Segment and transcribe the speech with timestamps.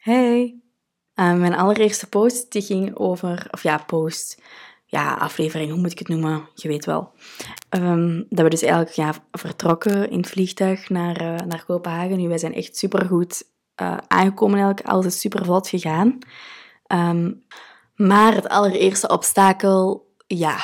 [0.00, 0.60] Hey!
[1.14, 4.42] Uh, mijn allereerste post die ging over, of ja, post,
[4.84, 6.48] ja, aflevering, hoe moet ik het noemen?
[6.54, 7.12] Je weet wel.
[7.70, 12.18] Um, dat we dus eigenlijk ja, vertrokken in het vliegtuig naar, uh, naar Kopenhagen.
[12.18, 13.42] Nu, wij zijn echt supergoed
[13.82, 14.88] uh, aangekomen eigenlijk.
[14.88, 16.18] Alles is super vlot gegaan.
[16.86, 17.44] Um,
[17.94, 20.58] maar het allereerste obstakel, ja,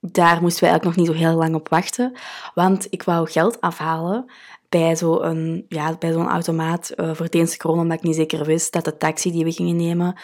[0.00, 2.18] daar moesten we eigenlijk nog niet zo heel lang op wachten.
[2.54, 4.30] Want ik wou geld afhalen
[4.70, 8.72] bij zo'n ja, bij zo'n automaat uh, voor Deense kronen, omdat ik niet zeker wist
[8.72, 10.14] dat de taxi die we gingen nemen,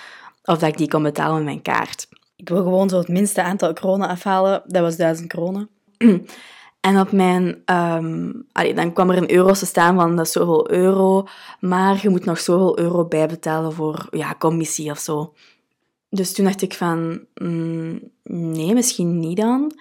[0.44, 2.08] of dat ik die kon betalen met mijn kaart.
[2.36, 4.62] Ik wil gewoon zo het minste aantal kronen afhalen.
[4.66, 5.68] Dat was 1000 kronen.
[6.80, 7.62] En op mijn...
[7.66, 11.26] Um, allee, dan kwam er een euro te staan van dat is zoveel euro,
[11.60, 15.34] maar je moet nog zoveel euro bijbetalen voor ja, commissie of zo.
[16.08, 19.72] Dus toen dacht ik van, mm, nee, misschien niet dan.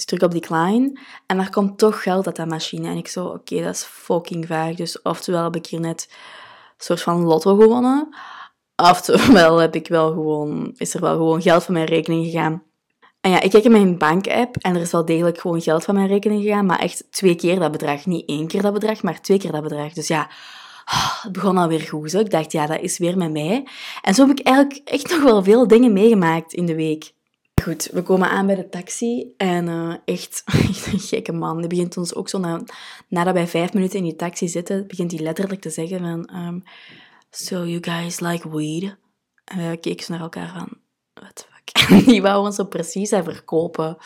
[0.00, 1.00] Dus druk op decline.
[1.26, 2.88] En er komt toch geld uit dat machine.
[2.88, 4.74] En ik zo, oké, dat is fucking vaag.
[4.74, 8.16] Dus oftewel heb ik hier net een soort van lotto gewonnen.
[8.76, 12.62] Oftewel heb ik wel gewoon, is er wel gewoon geld van mijn rekening gegaan.
[13.20, 15.94] En ja, ik kijk in mijn bankapp en er is wel degelijk gewoon geld van
[15.94, 16.66] mijn rekening gegaan.
[16.66, 18.06] Maar echt twee keer dat bedrag.
[18.06, 19.92] Niet één keer dat bedrag, maar twee keer dat bedrag.
[19.92, 20.30] Dus ja,
[21.22, 22.10] het begon alweer goed.
[22.10, 22.18] Zo.
[22.18, 23.66] Ik dacht, ja, dat is weer met mij.
[24.02, 27.12] En zo heb ik eigenlijk echt nog wel veel dingen meegemaakt in de week.
[27.62, 30.42] Goed, we komen aan bij de taxi en uh, echt,
[30.92, 31.58] een gekke man.
[31.58, 32.62] Die begint ons ook zo, na,
[33.08, 36.36] nadat wij vijf minuten in die taxi zitten, begint hij letterlijk te zeggen van...
[36.46, 36.62] Um,
[37.30, 38.96] so you guys like weed?
[39.44, 40.68] En we keken naar elkaar van...
[41.14, 42.04] What the fuck?
[42.08, 43.96] die wou ons zo precies verkopen.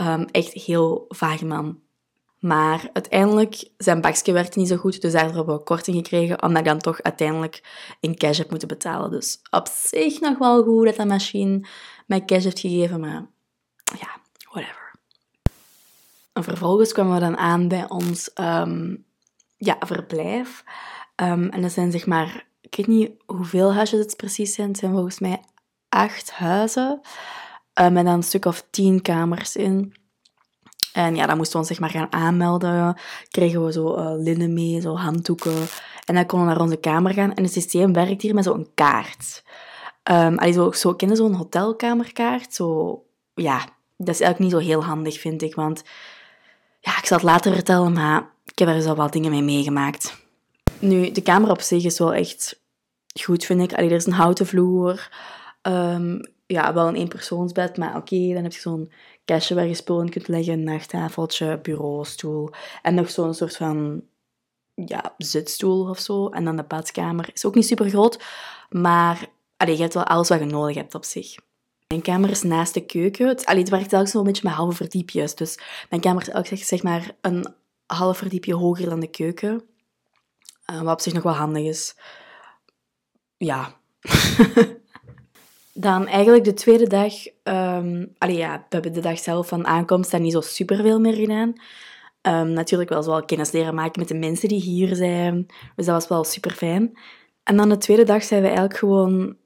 [0.00, 1.80] Um, echt heel vage man.
[2.38, 6.58] Maar uiteindelijk, zijn bakje werkte niet zo goed, dus daardoor hebben we korting gekregen, omdat
[6.58, 7.62] ik dan toch uiteindelijk
[8.00, 9.10] in cash heb moeten betalen.
[9.10, 11.66] Dus op zich nog wel goed dat dat machine
[12.10, 13.26] mij cash heeft gegeven, maar
[13.98, 14.08] ja,
[14.50, 14.92] whatever.
[16.32, 19.04] En vervolgens kwamen we dan aan bij ons um,
[19.56, 20.64] ja, verblijf.
[21.16, 24.78] Um, en dat zijn zeg maar, ik weet niet hoeveel huisjes het precies zijn, het
[24.78, 25.40] zijn volgens mij
[25.88, 27.00] acht huizen.
[27.74, 29.94] Um, met dan een stuk of tien kamers in.
[30.92, 32.98] En ja, dan moesten we ons zeg maar gaan aanmelden.
[33.30, 35.66] Kregen we zo uh, linnen mee, zo handdoeken.
[36.04, 37.34] En dan konden we naar onze kamer gaan.
[37.34, 39.42] En het systeem werkt hier met zo'n kaart.
[40.10, 42.54] Um, allee, zo, zo kennen zo'n hotelkamerkaart.
[42.54, 43.02] Zo,
[43.34, 43.58] ja,
[43.96, 45.54] dat is eigenlijk niet zo heel handig, vind ik.
[45.54, 45.82] Want
[46.80, 50.16] ja, ik zal het later vertellen, maar ik heb er al wat dingen mee meegemaakt.
[50.78, 52.60] Nu, de kamer op zich is wel echt
[53.22, 53.72] goed, vind ik.
[53.72, 55.08] Allee, er is een houten vloer.
[55.62, 58.92] Um, ja, wel een eenpersoonsbed, maar oké, dan heb je zo'n
[59.24, 62.50] kastje waar je spullen kunt leggen, een nachttafeltje, bureau, stoel.
[62.82, 64.02] En nog zo'n soort van
[64.74, 66.28] ja, zitstoel of zo.
[66.28, 68.22] En dan de badkamer is ook niet super groot,
[68.70, 69.28] maar
[69.60, 71.34] allee, je hebt wel alles wat je nodig hebt op zich.
[71.88, 73.28] Mijn kamer is naast de keuken.
[73.28, 75.34] Het, allee, het werkt zelfs een beetje met halve verdiepjes.
[75.34, 77.54] Dus mijn kamer is ook zeg maar een
[77.86, 79.62] half verdiepje hoger dan de keuken.
[80.70, 81.96] Uh, wat op zich nog wel handig is.
[83.36, 83.76] Ja.
[85.72, 90.20] Dan eigenlijk de tweede dag, um, ja, we hebben de dag zelf van aankomst daar
[90.20, 91.52] niet zo superveel meer gedaan.
[92.22, 95.46] Um, natuurlijk wel zo kennis leren maken met de mensen die hier zijn.
[95.76, 96.98] Dus dat was wel super fijn.
[97.42, 99.36] En dan de tweede dag zijn we eigenlijk gewoon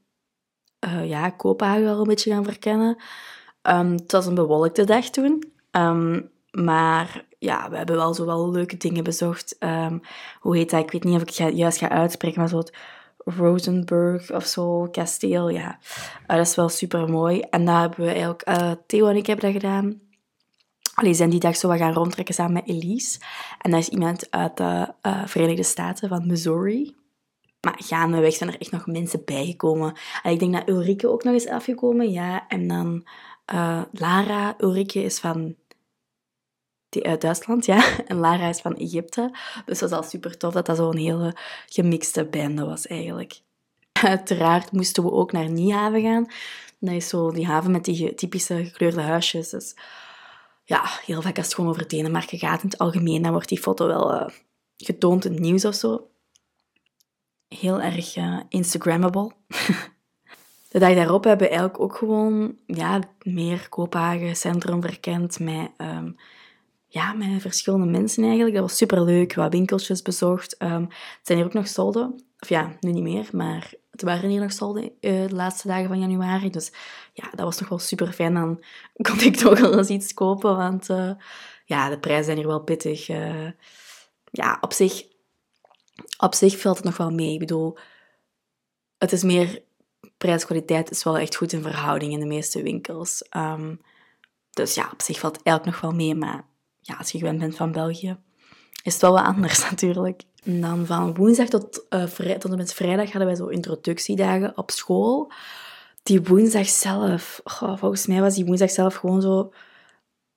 [0.84, 2.96] uh, ja, Kopenhagen wel een beetje gaan verkennen.
[3.62, 5.52] Um, het was een bewolkte dag toen.
[6.50, 9.56] maar ja, we hebben wel zo wel leuke dingen bezocht.
[10.40, 10.82] hoe heet dat?
[10.82, 12.72] Ik weet niet of ik het juist ga uitspreken, maar zo het
[13.24, 15.78] Rosenburg of zo, kasteel, ja.
[16.26, 17.40] Uh, dat is wel super mooi.
[17.40, 20.00] En daar hebben we eigenlijk, uh, Theo en ik hebben dat gedaan.
[20.94, 23.20] Allee, zijn die dag zo wat gaan rondtrekken samen met Elise.
[23.60, 24.94] En dat is iemand uit de
[25.24, 26.94] Verenigde Staten, van Missouri.
[27.64, 29.94] Maar gaandeweg zijn er echt nog mensen bijgekomen.
[30.22, 32.48] En ik denk dat Ulrike ook nog eens afgekomen, ja.
[32.48, 33.06] En dan
[33.92, 34.54] Lara.
[34.58, 35.56] Ulrike is van
[37.02, 37.84] uit Duitsland, ja.
[38.06, 39.30] En Lara is van Egypte.
[39.64, 41.36] Dus dat was al super tof dat dat zo'n hele
[41.66, 43.40] gemixte bende was eigenlijk.
[43.92, 46.26] Uiteraard moesten we ook naar Niehaven gaan.
[46.78, 49.48] Dat is zo die haven met die typische gekleurde huisjes.
[49.48, 49.76] Dus
[50.64, 53.60] ja, heel vaak als het gewoon over Denemarken gaat in het algemeen, dan wordt die
[53.60, 54.26] foto wel uh,
[54.76, 56.08] getoond in het nieuws of zo.
[57.60, 59.30] Heel erg uh, Instagrammable.
[60.68, 66.16] De dag daarop hebben we eigenlijk ook gewoon ja, meer Kopenhagen centrum verkend met um,
[66.86, 68.54] ja, met verschillende mensen eigenlijk.
[68.54, 69.34] Dat was superleuk.
[69.34, 70.62] Wat winkeltjes bezocht.
[70.62, 72.22] Um, het zijn hier ook nog solden.
[72.38, 75.88] Of ja, nu niet meer, maar het waren hier nog solden uh, de laatste dagen
[75.88, 76.50] van januari.
[76.50, 76.72] Dus
[77.12, 78.34] ja, dat was toch wel super fijn.
[78.34, 78.64] Dan
[78.94, 81.10] kon ik toch wel eens iets kopen, want uh,
[81.64, 83.08] ja, de prijzen zijn hier wel pittig.
[83.08, 83.50] Uh,
[84.30, 85.04] ja, op zich,
[86.24, 87.32] op zich valt het nog wel mee.
[87.32, 87.76] Ik bedoel,
[88.98, 89.62] het is meer
[90.16, 93.24] prijs-kwaliteit is wel echt goed in verhouding in de meeste winkels.
[93.36, 93.80] Um,
[94.50, 96.46] dus ja, op zich valt eigenlijk nog wel mee, maar
[96.80, 98.16] ja, als je gewend bent van België,
[98.82, 100.22] is het wel wat anders natuurlijk.
[100.44, 104.56] En dan van woensdag tot, uh, vrij, tot en met vrijdag hadden wij zo introductiedagen
[104.56, 105.32] op school.
[106.02, 109.52] Die woensdag zelf, volgens mij was die woensdag zelf gewoon zo...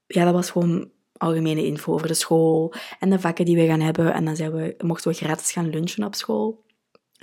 [0.07, 3.79] Ja, dat was gewoon algemene info over de school en de vakken die we gaan
[3.79, 4.13] hebben.
[4.13, 6.65] En dan zijn we, mochten we gratis gaan lunchen op school.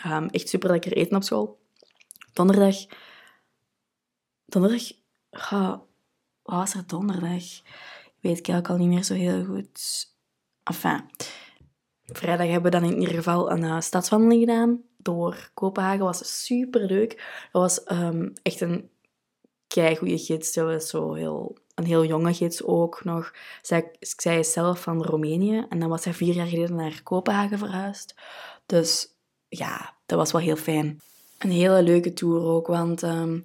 [0.07, 1.59] Um, echt super lekker eten op school.
[2.33, 2.77] Donderdag...
[4.47, 4.83] Donderdag...
[5.31, 5.87] wat
[6.43, 7.45] was er donderdag?
[8.21, 10.07] Weet ik eigenlijk al niet meer zo heel goed.
[10.63, 11.05] Enfin...
[12.07, 16.05] Vrijdag hebben we dan in ieder geval een uh, stadswandeling gedaan door Kopenhagen.
[16.05, 17.11] was super leuk.
[17.53, 18.91] Dat was um, echt een
[19.97, 20.53] goede gids.
[20.53, 23.33] Dat was zo heel, een heel jonge gids ook nog.
[23.63, 27.59] Zij, zij is zelf van Roemenië en dan was zij vier jaar geleden naar Kopenhagen
[27.59, 28.15] verhuisd.
[28.67, 29.09] Dus
[29.49, 31.01] ja, dat was wel heel fijn.
[31.39, 33.45] Een hele leuke tour ook, want um,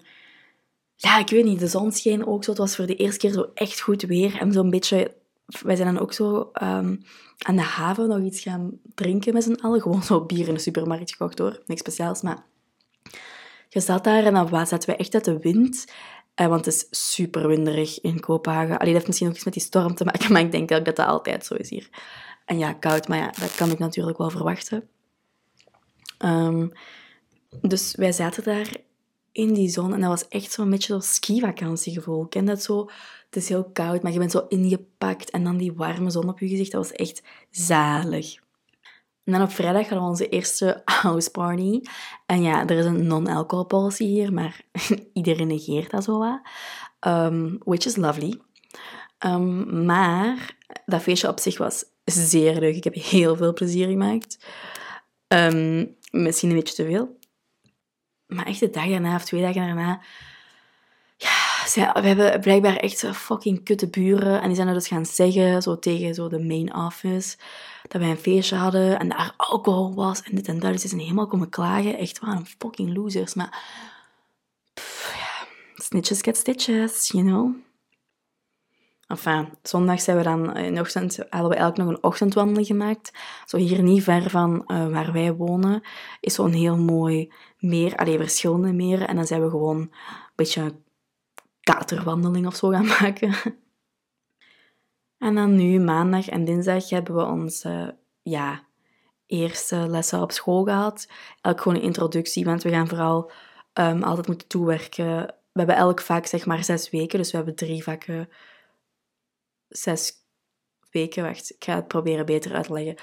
[0.95, 2.49] ja, ik weet niet, de zon scheen ook zo.
[2.49, 5.17] Het was voor de eerste keer zo echt goed weer en zo'n beetje
[5.61, 7.03] wij zijn dan ook zo um,
[7.37, 9.81] aan de haven nog iets gaan drinken met z'n allen.
[9.81, 11.61] Gewoon zo bier in de supermarkt gekocht hoor.
[11.65, 12.45] Niks speciaals, maar
[13.69, 15.85] je zat daar en dan zaten we echt uit de wind.
[16.41, 18.77] Uh, want het is super winderig in Kopenhagen.
[18.77, 20.85] Allee, dat heeft misschien ook iets met die storm te maken, maar ik denk ook
[20.85, 21.89] dat dat altijd zo is hier.
[22.45, 24.87] En ja, koud, maar ja, dat kan ik natuurlijk wel verwachten.
[26.25, 26.71] Um,
[27.61, 28.75] dus wij zaten daar
[29.31, 32.27] in die zon en dat was echt zo'n beetje zo'n ski-vakantiegevoel.
[32.27, 32.89] Ken dat zo
[33.29, 36.39] het is heel koud, maar je bent zo ingepakt en dan die warme zon op
[36.39, 36.71] je gezicht.
[36.71, 38.39] Dat was echt zalig.
[39.29, 41.81] En dan op vrijdag hadden we onze eerste house party.
[42.25, 44.61] En ja, er is een non-alcohol policy hier, maar
[45.13, 46.41] iedereen negeert dat zo wat.
[47.07, 48.39] Um, which is lovely.
[49.25, 50.55] Um, maar
[50.85, 52.75] dat feestje op zich was zeer leuk.
[52.75, 54.45] Ik heb heel veel plezier gemaakt.
[55.27, 57.17] Um, misschien een beetje te veel.
[58.25, 60.01] Maar echt de dag daarna of twee dagen daarna
[61.75, 64.41] we hebben blijkbaar echt fucking kutte buren.
[64.41, 67.37] En die zijn er dus gaan zeggen, zo tegen zo de main office,
[67.87, 70.71] dat wij een feestje hadden en daar alcohol was en dit en dat.
[70.71, 71.97] Dus ze zijn helemaal komen klagen.
[71.97, 73.33] Echt, waren fucking losers.
[73.33, 73.63] Maar,
[75.17, 77.55] ja, snitches get stitches, you know.
[79.07, 83.11] Enfin, zondag zijn we dan in ochtend, hadden we eigenlijk nog een ochtendwandeling gemaakt.
[83.45, 85.81] Zo hier niet ver van uh, waar wij wonen,
[86.19, 89.07] is zo'n heel mooi meer, alleen verschillende meren.
[89.07, 89.91] En dan zijn we gewoon een
[90.35, 90.73] beetje
[91.73, 93.33] katerwandeling of zo gaan maken.
[95.17, 98.63] En dan nu, maandag en dinsdag, hebben we onze ja,
[99.25, 101.07] eerste lessen op school gehad.
[101.41, 103.31] Elk gewoon een introductie, want we gaan vooral
[103.73, 105.25] um, altijd moeten toewerken.
[105.51, 108.29] We hebben elk vak zeg maar zes weken, dus we hebben drie vakken,
[109.67, 110.13] zes
[110.91, 111.23] weken.
[111.23, 112.95] Wacht, ik ga het proberen beter uit te leggen.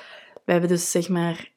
[0.45, 1.53] We hebben dus zeg maar,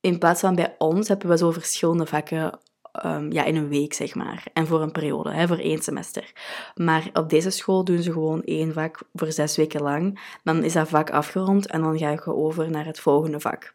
[0.00, 2.60] in plaats van bij ons, hebben we zo verschillende vakken
[3.06, 4.44] um, ja, in een week, zeg maar.
[4.52, 6.32] En voor een periode, hè, voor één semester.
[6.74, 10.36] Maar op deze school doen ze gewoon één vak voor zes weken lang.
[10.42, 13.74] Dan is dat vak afgerond en dan ga je over naar het volgende vak.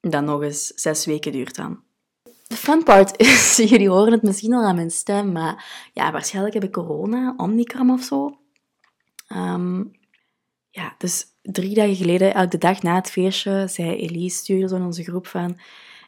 [0.00, 1.80] Dan nog eens zes weken duurt dan.
[2.46, 6.54] De fun part is, jullie horen het misschien al aan mijn stem, maar ja, waarschijnlijk
[6.54, 8.38] heb ik corona, Omicron of zo.
[9.28, 9.90] Um,
[10.70, 14.82] ja, dus drie dagen geleden, elke dag na het feestje, zei Elise, stuurde zo in
[14.82, 15.58] onze groep van...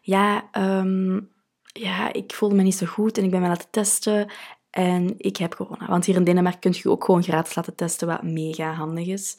[0.02, 1.30] Ja, um,
[1.72, 4.30] ja, ik voelde me niet zo goed en ik ben me laten testen
[4.70, 5.86] en ik heb corona.
[5.86, 9.36] Want hier in Denemarken kun je ook gewoon gratis laten testen, wat mega handig is.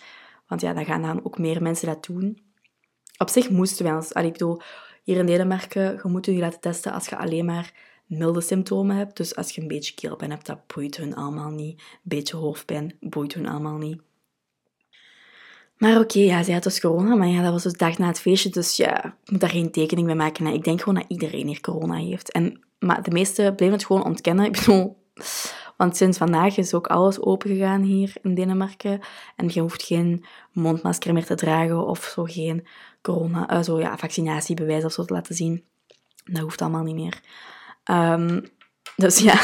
[0.48, 2.42] Want ja, dan gaan dan ook meer mensen dat doen.
[3.18, 4.04] Op zich moesten wij.
[4.10, 4.62] Allee, ik bedoel,
[5.04, 7.74] hier in Denemarken, je moet je laten testen als je alleen maar
[8.06, 9.18] milde symptomen hebt.
[9.18, 11.80] Dus als je een beetje keelpijn hebt, dat boeit hun allemaal niet.
[11.80, 14.02] Een beetje hoofdpijn boeit hun allemaal niet.
[15.78, 18.20] Maar oké, ja, zij had dus corona, maar ja, dat was dus dag na het
[18.20, 20.48] feestje, dus ja, moet daar geen tekening bij maken.
[20.48, 22.32] Ik denk gewoon dat iedereen hier corona heeft.
[22.32, 24.46] En, maar de meesten bleven het gewoon ontkennen.
[24.52, 24.98] Ik bedoel,
[25.78, 29.00] want sinds vandaag is ook alles opengegaan hier in Denemarken.
[29.36, 32.68] En je hoeft geen mondmasker meer te dragen of zo geen
[33.02, 35.64] corona, uh, zo, ja, vaccinatiebewijs of zo te laten zien.
[36.24, 37.22] Dat hoeft allemaal niet meer.
[37.92, 38.44] Um,
[38.96, 39.40] dus ja,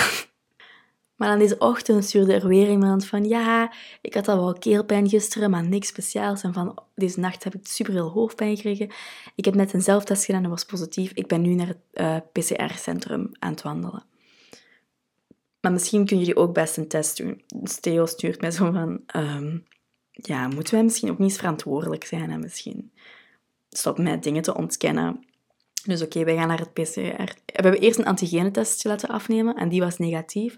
[1.19, 5.09] maar dan deze ochtend stuurde er weer iemand van, ja, ik had al wel keelpijn
[5.09, 6.43] gisteren, maar niks speciaals.
[6.43, 8.91] En van, deze nacht heb ik superveel hoofdpijn gekregen.
[9.35, 11.11] Ik heb net een zelftest gedaan, dat was positief.
[11.13, 14.03] Ik ben nu naar het eh, PCR-centrum aan het wandelen.
[15.61, 17.43] Maar misschien kunnen jullie ook best een test doen.
[17.79, 19.65] Theo stuurt mij zo van, um,
[20.11, 22.31] ja, moeten wij misschien ook niet verantwoordelijk zijn?
[22.31, 22.91] En misschien
[23.69, 25.25] stop met dingen te ontkennen.
[25.83, 27.33] Dus oké, wij gaan naar het PCR.
[27.35, 30.57] We hebben eerst een antigenetest laten afnemen en die was negatief.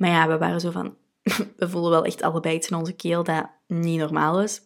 [0.00, 0.96] Maar ja, we waren zo van...
[1.56, 4.62] We voelen wel echt allebei iets in onze keel dat niet normaal is.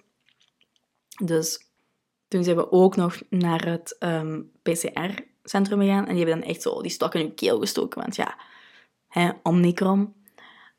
[1.24, 1.60] Dus
[2.28, 6.06] toen zijn we ook nog naar het ehm, PCR-centrum gegaan.
[6.06, 8.00] En die hebben dan echt zo die stok in hun keel gestoken.
[8.00, 8.38] Want ja,
[9.08, 10.14] hè, Omicron.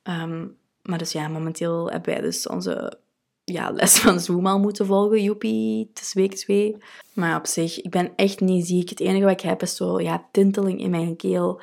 [0.04, 3.00] Um, maar dus ja, momenteel hebben wij dus onze
[3.44, 5.24] ja, les van Zoom al moeten volgen.
[5.24, 6.78] Joepie, het is week twee.
[7.14, 8.90] Maar op zich, ik ben echt niet ziek.
[8.90, 11.62] Het enige wat ik heb is zo, ja, tinteling in mijn keel.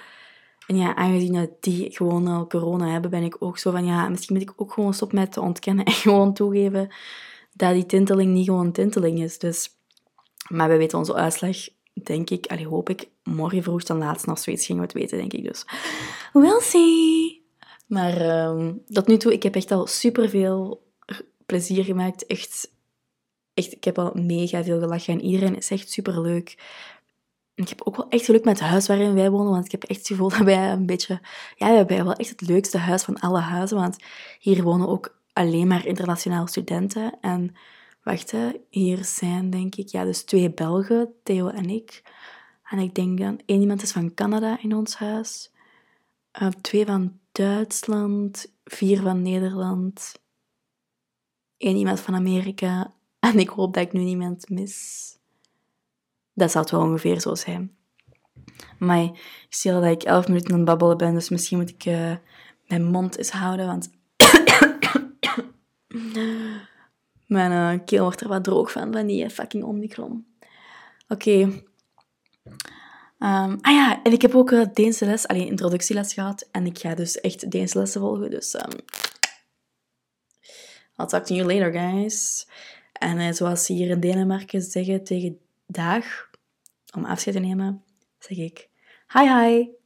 [0.73, 4.09] En ja, aangezien dat die gewoon al corona hebben, ben ik ook zo van, ja,
[4.09, 6.89] misschien moet ik ook gewoon stoppen met te ontkennen en gewoon toegeven
[7.53, 9.39] dat die tinteling niet gewoon tinteling is.
[9.39, 9.77] Dus,
[10.49, 11.57] maar we weten onze uitslag,
[11.93, 15.19] denk ik, allee, hoop ik, morgen vroeg dan laatst of zoiets gingen we het weten,
[15.19, 15.45] denk ik.
[15.45, 15.65] Dus,
[16.33, 17.43] we'll see.
[17.87, 20.87] Maar um, tot nu toe, ik heb echt al superveel
[21.47, 22.27] plezier gemaakt.
[22.27, 22.73] Echt,
[23.55, 26.57] echt, ik heb al mega veel gelachen en iedereen is echt superleuk.
[27.55, 29.85] Ik heb ook wel echt geluk met het huis waarin wij wonen, want ik heb
[29.85, 31.21] echt het gevoel dat wij een beetje...
[31.57, 33.97] Ja, we hebben wel echt het leukste huis van alle huizen, want
[34.39, 37.19] hier wonen ook alleen maar internationale studenten.
[37.21, 37.55] En
[38.03, 38.33] wacht,
[38.69, 42.03] hier zijn denk ik, ja, dus twee Belgen, Theo en ik.
[42.73, 45.53] En ik denk dan, één iemand is van Canada in ons huis,
[46.43, 50.13] uh, twee van Duitsland, vier van Nederland,
[51.57, 52.93] één iemand van Amerika.
[53.23, 55.17] En ik hoop dat ik nu niemand mis.
[56.35, 57.77] Dat zal het wel ongeveer zo zijn.
[58.79, 61.71] Maar ik zie al dat ik elf minuten aan het babbelen ben, dus misschien moet
[61.71, 62.17] ik uh,
[62.67, 63.91] mijn mond eens houden, want
[67.27, 70.27] mijn uh, keel wordt er wat droog van, van die fucking Omicron.
[71.09, 71.31] Oké.
[71.31, 71.65] Okay.
[73.19, 76.49] Um, ah ja, en ik heb ook uh, Deense les, alleen introductieles gehad.
[76.51, 78.55] En ik ga dus echt Deense lessen volgen, dus...
[78.55, 78.61] Um,
[80.97, 82.47] I'll talk to you later, guys.
[82.93, 86.31] En zoals ze hier in Denemarken zeggen tegen dag,
[86.95, 87.85] om afscheid te nemen,
[88.19, 88.71] zeg ik...
[89.13, 89.82] Hi, hi.